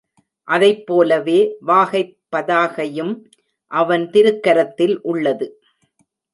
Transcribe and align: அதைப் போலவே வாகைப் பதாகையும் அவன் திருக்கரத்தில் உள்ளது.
அதைப் 0.47 0.85
போலவே 0.85 1.55
வாகைப் 1.59 2.17
பதாகையும் 2.35 3.13
அவன் 3.71 4.09
திருக்கரத்தில் 4.09 4.99
உள்ளது. 5.01 5.47